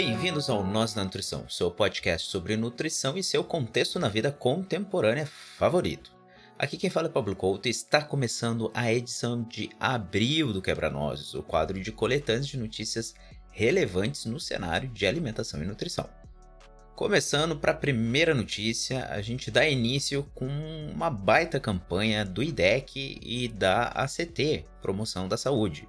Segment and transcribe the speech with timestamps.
[0.00, 5.26] Bem-vindos ao Nós da Nutrição, seu podcast sobre nutrição e seu contexto na vida contemporânea
[5.26, 6.12] favorito.
[6.56, 11.34] Aqui quem fala é Pablo Couto e está começando a edição de abril do Quebra-Nozes,
[11.34, 13.12] o quadro de coletâneas de notícias
[13.50, 16.08] relevantes no cenário de alimentação e nutrição.
[16.94, 20.46] Começando para a primeira notícia, a gente dá início com
[20.94, 25.88] uma baita campanha do IDEC e da ACT, Promoção da Saúde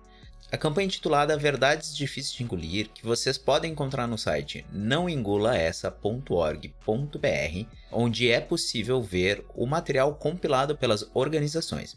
[0.52, 8.32] a campanha intitulada Verdades Difíceis de Engolir, que vocês podem encontrar no site nãoengulaessa.org.br, onde
[8.32, 11.96] é possível ver o material compilado pelas organizações.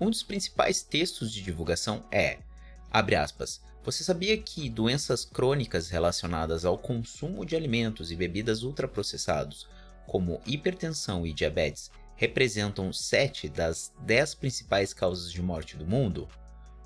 [0.00, 2.38] Um dos principais textos de divulgação é,
[2.90, 9.68] abre aspas, você sabia que doenças crônicas relacionadas ao consumo de alimentos e bebidas ultraprocessados,
[10.08, 16.28] como hipertensão e diabetes, representam 7 das 10 principais causas de morte do mundo?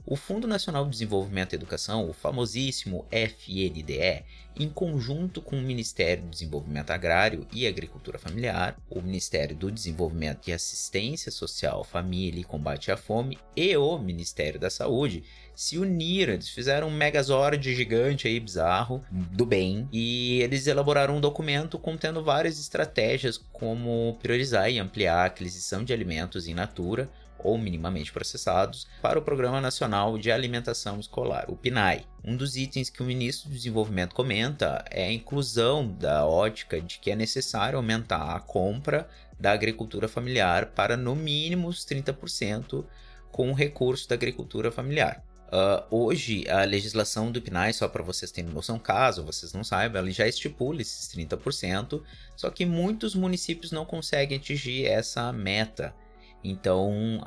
[0.08, 4.24] O Fundo Nacional de Desenvolvimento e Educação, o famosíssimo FNDE,
[4.56, 10.48] em conjunto com o Ministério do Desenvolvimento Agrário e Agricultura Familiar, o Ministério do Desenvolvimento
[10.48, 15.24] e Assistência Social, Família e Combate à Fome e o Ministério da Saúde,
[15.56, 21.22] se uniram, eles fizeram um megazord gigante aí, bizarro, do bem, e eles elaboraram um
[21.22, 27.10] documento contendo várias estratégias como priorizar e ampliar a aquisição de alimentos in natura,
[27.40, 32.06] ou minimamente processados para o Programa Nacional de Alimentação Escolar, o PNAE.
[32.24, 37.00] Um dos itens que o ministro do Desenvolvimento comenta é a inclusão da ótica de
[37.00, 39.08] que é necessário aumentar a compra
[39.40, 42.86] da agricultura familiar para no mínimo os 30%
[43.32, 45.24] com o recurso da agricultura familiar.
[45.46, 50.00] Uh, hoje, a legislação do PNAE, só para vocês terem noção, caso vocês não saibam,
[50.00, 52.02] ela já estipula esses 30%,
[52.36, 55.94] só que muitos municípios não conseguem atingir essa meta
[56.48, 57.22] então,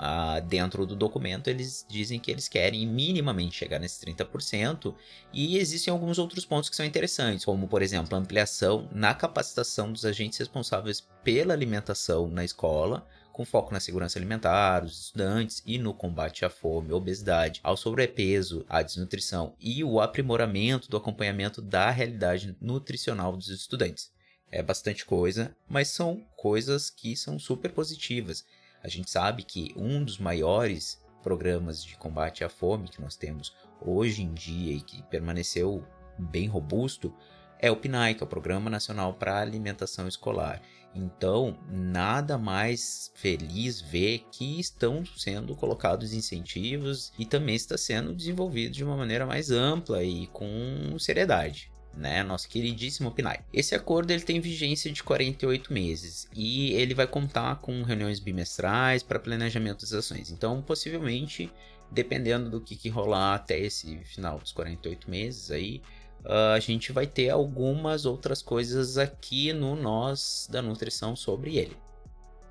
[0.47, 4.95] dentro do documento, eles dizem que eles querem minimamente chegar nesses 30%,
[5.33, 9.93] e existem alguns outros pontos que são interessantes, como, por exemplo, a ampliação na capacitação
[9.93, 15.79] dos agentes responsáveis pela alimentação na escola, com foco na segurança alimentar, dos estudantes e
[15.79, 21.91] no combate à fome, obesidade, ao sobrepeso, à desnutrição e o aprimoramento do acompanhamento da
[21.91, 24.11] realidade nutricional dos estudantes.
[24.51, 28.45] É bastante coisa, mas são coisas que são super positivas
[28.89, 33.55] a gente sabe que um dos maiores programas de combate à fome que nós temos
[33.81, 35.85] hoje em dia e que permaneceu
[36.19, 37.15] bem robusto
[37.61, 40.63] é o PNAE, que é o Programa Nacional para Alimentação Escolar.
[40.95, 48.73] Então, nada mais feliz ver que estão sendo colocados incentivos e também está sendo desenvolvido
[48.73, 53.41] de uma maneira mais ampla e com seriedade né, nosso queridíssimo PNAE.
[53.53, 59.03] Esse acordo ele tem vigência de 48 meses e ele vai contar com reuniões bimestrais
[59.03, 60.31] para planejamento das ações.
[60.31, 61.53] Então, possivelmente,
[61.91, 65.83] dependendo do que, que rolar até esse final dos 48 meses aí,
[66.25, 71.77] uh, a gente vai ter algumas outras coisas aqui no Nós da Nutrição sobre ele.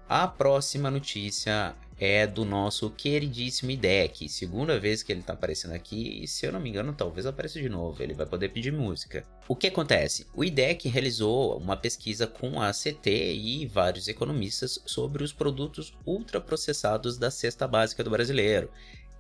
[0.10, 6.24] A próxima notícia é do nosso queridíssimo IDEC, segunda vez que ele tá aparecendo aqui,
[6.24, 9.26] e se eu não me engano, talvez apareça de novo, ele vai poder pedir música.
[9.48, 10.28] O que acontece?
[10.36, 17.18] O IDEC realizou uma pesquisa com a CT e vários economistas sobre os produtos ultraprocessados
[17.18, 18.70] da cesta básica do brasileiro.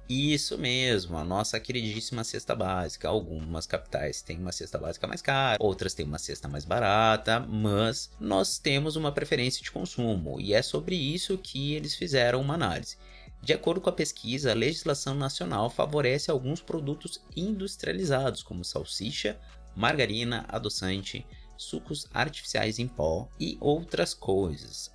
[0.09, 3.09] Isso mesmo, a nossa queridíssima cesta básica.
[3.09, 8.09] Algumas capitais têm uma cesta básica mais cara, outras têm uma cesta mais barata, mas
[8.17, 12.97] nós temos uma preferência de consumo e é sobre isso que eles fizeram uma análise.
[13.41, 19.37] De acordo com a pesquisa, a legislação nacional favorece alguns produtos industrializados, como salsicha,
[19.75, 21.25] margarina, adoçante,
[21.57, 24.91] sucos artificiais em pó e outras coisas.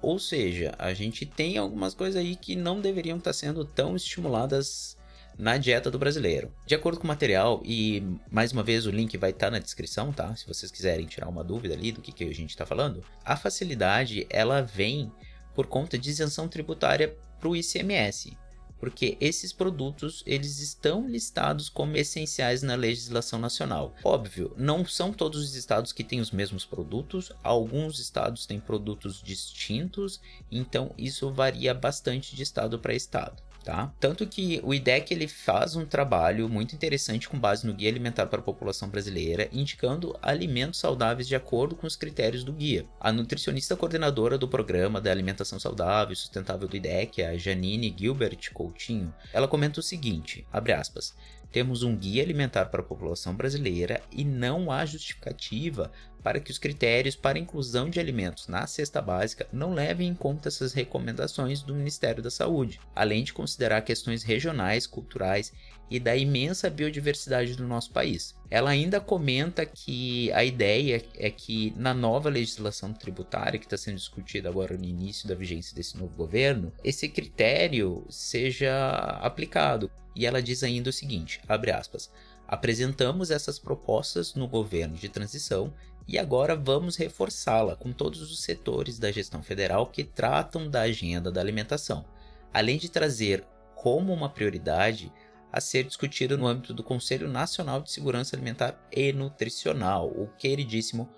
[0.00, 4.96] Ou seja, a gente tem algumas coisas aí que não deveriam estar sendo tão estimuladas
[5.36, 6.52] na dieta do brasileiro.
[6.66, 10.12] De acordo com o material, e mais uma vez o link vai estar na descrição,
[10.12, 10.34] tá?
[10.34, 13.36] Se vocês quiserem tirar uma dúvida ali do que, que a gente está falando, a
[13.36, 15.12] facilidade ela vem
[15.54, 18.36] por conta de isenção tributária para o ICMS
[18.78, 23.94] porque esses produtos eles estão listados como essenciais na legislação nacional.
[24.04, 29.22] Óbvio, não são todos os estados que têm os mesmos produtos, alguns estados têm produtos
[29.22, 30.20] distintos,
[30.50, 33.92] então isso varia bastante de estado para estado tá?
[34.00, 38.24] Tanto que o IDEC ele faz um trabalho muito interessante com base no Guia Alimentar
[38.24, 42.86] para a População Brasileira, indicando alimentos saudáveis de acordo com os critérios do guia.
[42.98, 48.50] A nutricionista coordenadora do programa da alimentação saudável e sustentável do IDEC, a Janine Gilbert
[48.54, 51.14] Coutinho, ela comenta o seguinte, abre aspas,
[51.52, 55.92] temos um guia alimentar para a população brasileira e não há justificativa
[56.28, 60.48] para que os critérios para inclusão de alimentos na cesta básica não levem em conta
[60.48, 65.54] essas recomendações do Ministério da Saúde, além de considerar questões regionais, culturais
[65.90, 68.34] e da imensa biodiversidade do nosso país.
[68.50, 73.96] Ela ainda comenta que a ideia é que na nova legislação tributária que está sendo
[73.96, 78.90] discutida agora no início da vigência desse novo governo, esse critério seja
[79.22, 79.90] aplicado.
[80.14, 82.10] E ela diz ainda o seguinte, abre aspas,
[82.48, 85.72] apresentamos essas propostas no governo de transição
[86.06, 91.30] e agora vamos reforçá-la com todos os setores da gestão federal que tratam da agenda
[91.30, 92.06] da alimentação,
[92.52, 95.12] além de trazer como uma prioridade
[95.52, 101.08] a ser discutida no âmbito do Conselho Nacional de Segurança Alimentar e Nutricional, o queridíssimo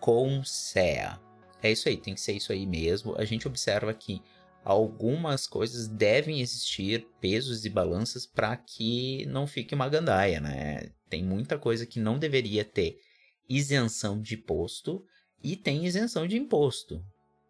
[0.00, 1.20] CONSEA.
[1.62, 3.14] É isso aí, tem que ser isso aí mesmo.
[3.18, 4.22] A gente observa que
[4.64, 10.90] algumas coisas devem existir pesos e balanças para que não fique uma gandaia, né?
[11.08, 12.98] Tem muita coisa que não deveria ter
[13.48, 15.04] isenção de imposto
[15.42, 17.02] e tem isenção de imposto,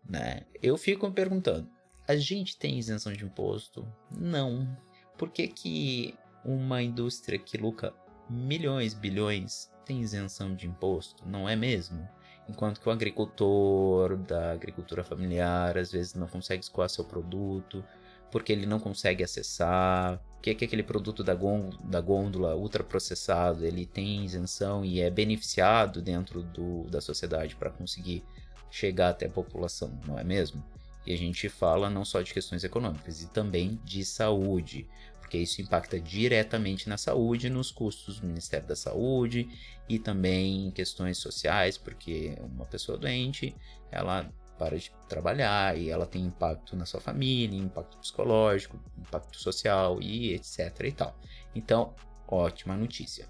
[0.08, 0.46] né?
[0.62, 1.68] Eu fico me perguntando,
[2.06, 3.86] a gente tem isenção de imposto?
[4.10, 4.76] Não.
[5.16, 6.14] Por que que
[6.44, 7.92] uma indústria que lucra
[8.30, 12.08] milhões, bilhões tem isenção de imposto, não é mesmo?
[12.48, 17.84] Enquanto que o agricultor da agricultura familiar às vezes não consegue escoar seu produto,
[18.30, 21.36] porque ele não consegue acessar, que é que aquele produto da,
[21.84, 28.24] da gôndola ultraprocessado ele tem isenção e é beneficiado dentro do, da sociedade para conseguir
[28.70, 30.64] chegar até a população, não é mesmo?
[31.06, 34.86] E a gente fala não só de questões econômicas, e também de saúde
[35.28, 39.46] porque isso impacta diretamente na saúde, nos custos do Ministério da Saúde
[39.86, 43.54] e também em questões sociais, porque uma pessoa doente,
[43.90, 50.00] ela para de trabalhar e ela tem impacto na sua família, impacto psicológico, impacto social
[50.00, 51.14] e etc e tal.
[51.54, 51.94] Então,
[52.26, 53.28] ótima notícia.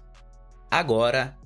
[0.71, 1.37] Agora,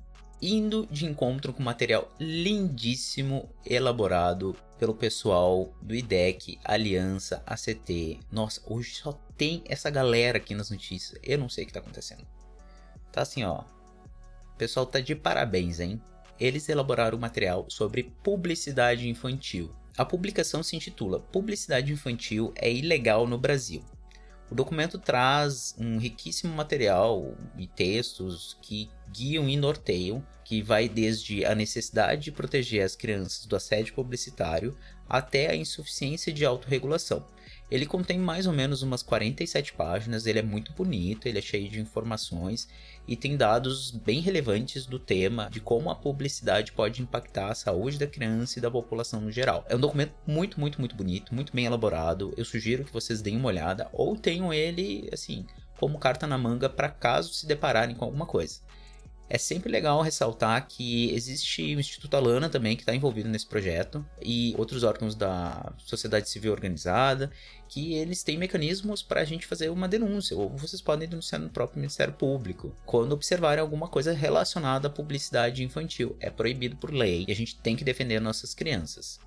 [0.44, 8.20] indo de encontro com material lindíssimo elaborado pelo pessoal do IDEC, Aliança, ACT.
[8.30, 11.18] Nossa, hoje só tem essa galera aqui nas notícias.
[11.24, 12.28] Eu não sei o que tá acontecendo.
[13.10, 13.62] Tá assim, ó.
[14.54, 16.02] O pessoal tá de parabéns, hein?
[16.38, 19.74] Eles elaboraram um material sobre publicidade infantil.
[19.98, 23.82] A publicação se intitula Publicidade Infantil é Ilegal no Brasil.
[24.52, 31.46] O documento traz um riquíssimo material e textos que guiam e norteiam, que vai desde
[31.46, 37.26] a necessidade de proteger as crianças do assédio publicitário até a insuficiência de autorregulação.
[37.74, 41.68] Ele contém mais ou menos umas 47 páginas, ele é muito bonito, ele é cheio
[41.68, 42.68] de informações
[43.08, 47.98] e tem dados bem relevantes do tema de como a publicidade pode impactar a saúde
[47.98, 49.66] da criança e da população no geral.
[49.68, 52.32] É um documento muito, muito, muito bonito, muito bem elaborado.
[52.38, 55.44] Eu sugiro que vocês deem uma olhada ou tenham ele assim
[55.80, 58.60] como carta na manga para caso se depararem com alguma coisa.
[59.34, 64.06] É sempre legal ressaltar que existe o Instituto Alana também que está envolvido nesse projeto
[64.22, 67.32] e outros órgãos da sociedade civil organizada
[67.68, 71.50] que eles têm mecanismos para a gente fazer uma denúncia ou vocês podem denunciar no
[71.50, 76.16] próprio Ministério Público quando observarem alguma coisa relacionada à publicidade infantil.
[76.20, 79.20] É proibido por lei e a gente tem que defender nossas crianças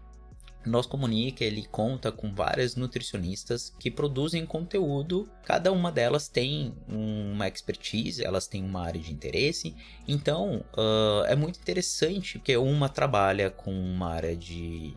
[0.64, 7.48] Nós Comunica, ele conta com várias nutricionistas que produzem conteúdo, cada uma delas tem uma
[7.48, 9.74] expertise, elas têm uma área de interesse,
[10.06, 14.96] então uh, é muito interessante porque uma trabalha com uma área de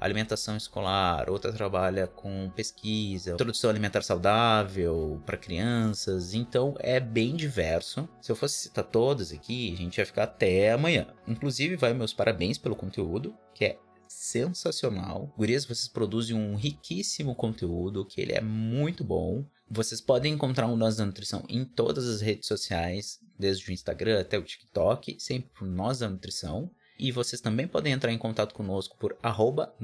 [0.00, 8.08] alimentação escolar, outra trabalha com pesquisa, introdução alimentar saudável para crianças, então é bem diverso.
[8.20, 11.06] Se eu fosse citar todas aqui, a gente ia ficar até amanhã.
[11.28, 13.78] Inclusive, vai meus parabéns pelo conteúdo, que é
[14.08, 15.32] sensacional.
[15.38, 19.44] Gurias, vocês produzem um riquíssimo conteúdo, que ele é muito bom.
[19.70, 24.20] Vocês podem encontrar o Nós da Nutrição em todas as redes sociais, desde o Instagram
[24.20, 26.70] até o TikTok, sempre por Nós da Nutrição.
[27.02, 29.74] E vocês também podem entrar em contato conosco por arroba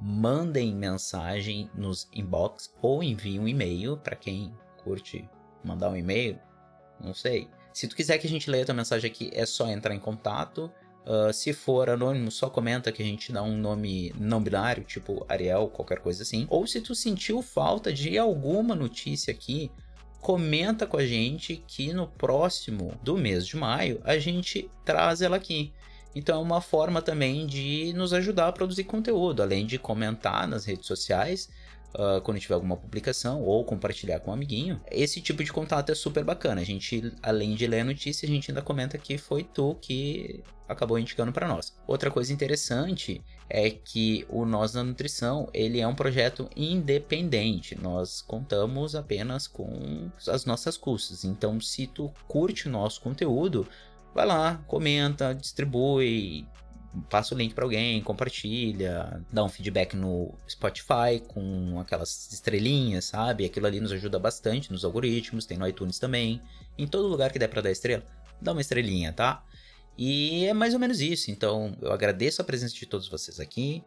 [0.00, 5.28] Mandem mensagem nos inbox ou enviem um e-mail para quem curte
[5.62, 6.38] mandar um e-mail.
[6.98, 7.50] Não sei.
[7.74, 10.72] Se tu quiser que a gente leia tua mensagem aqui, é só entrar em contato.
[11.04, 15.26] Uh, se for anônimo, só comenta que a gente dá um nome não binário, tipo
[15.28, 16.46] Ariel, qualquer coisa assim.
[16.48, 19.70] Ou se tu sentiu falta de alguma notícia aqui,
[20.20, 25.36] comenta com a gente que no próximo do mês de maio a gente traz ela
[25.36, 25.72] aqui.
[26.14, 30.64] Então é uma forma também de nos ajudar a produzir conteúdo, além de comentar nas
[30.64, 31.48] redes sociais
[31.94, 34.80] uh, quando tiver alguma publicação ou compartilhar com um amiguinho.
[34.90, 36.60] Esse tipo de contato é super bacana.
[36.60, 40.42] A gente, além de ler a notícia, a gente ainda comenta que foi tu que
[40.68, 41.74] acabou indicando para nós.
[41.86, 47.74] Outra coisa interessante é que o Nós da Nutrição ele é um projeto independente.
[47.80, 51.24] Nós contamos apenas com as nossas custas.
[51.24, 53.66] Então, se tu curte o nosso conteúdo,
[54.14, 56.46] vai lá, comenta, distribui,
[57.10, 63.44] passa o link para alguém, compartilha, dá um feedback no Spotify com aquelas estrelinhas, sabe?
[63.44, 66.40] Aquilo ali nos ajuda bastante nos algoritmos, tem no iTunes também.
[66.76, 68.04] Em todo lugar que der para dar estrela,
[68.40, 69.44] dá uma estrelinha, tá?
[69.96, 71.30] E é mais ou menos isso.
[71.30, 73.82] Então, eu agradeço a presença de todos vocês aqui.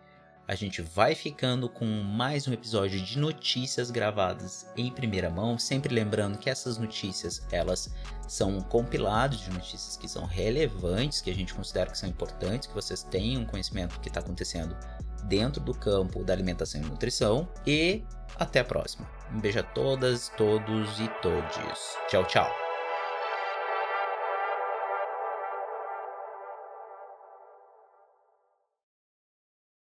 [0.51, 5.95] A gente vai ficando com mais um episódio de notícias gravadas em primeira mão, sempre
[5.95, 7.89] lembrando que essas notícias, elas
[8.27, 12.73] são compilados de notícias que são relevantes, que a gente considera que são importantes, que
[12.73, 14.75] vocês tenham conhecimento do que está acontecendo
[15.23, 17.47] dentro do campo da alimentação e nutrição.
[17.65, 18.03] E
[18.35, 19.09] até a próxima.
[19.33, 21.95] Um beijo a todas, todos e todes.
[22.09, 22.70] Tchau, tchau.